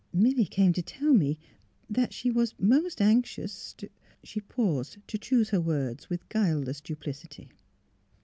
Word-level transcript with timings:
"Milly 0.25 0.45
came 0.45 0.73
to 0.73 0.81
tell 0.81 1.13
me 1.13 1.37
that 1.87 2.11
she 2.11 2.31
was 2.31 2.55
most 2.57 2.99
anxious 3.03 3.71
to" 3.73 3.87
She 4.23 4.41
paused 4.41 4.97
to 5.07 5.19
choose 5.19 5.49
her 5.49 5.61
words 5.61 6.09
with 6.09 6.27
guileless 6.27 6.81
duplicity. 6.81 7.51